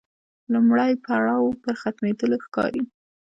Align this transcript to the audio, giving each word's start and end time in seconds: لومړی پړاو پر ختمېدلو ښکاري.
لومړی 0.53 0.91
پړاو 1.03 1.47
پر 1.63 1.73
ختمېدلو 1.81 2.37
ښکاري. 2.45 2.81